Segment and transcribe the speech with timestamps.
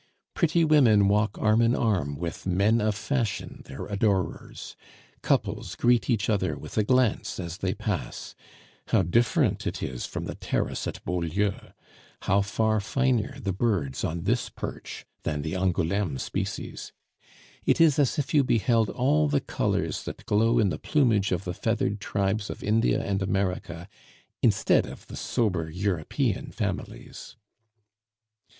[0.33, 4.75] Pretty women walk arm in arm with men of fashion, their adorers,
[5.21, 8.33] couples greet each other with a glance as they pass;
[8.87, 11.51] how different it is from the terrace at Beaulieu!
[12.23, 16.93] How far finer the birds on this perch than the Angouleme species!
[17.67, 21.43] It is as if you beheld all the colors that glow in the plumage of
[21.43, 23.87] the feathered tribes of India and America,
[24.41, 27.35] instead of the sober European families.